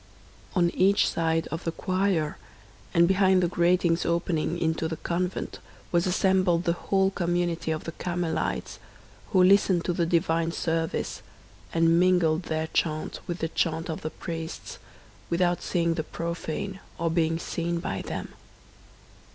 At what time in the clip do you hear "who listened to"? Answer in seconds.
9.29-9.93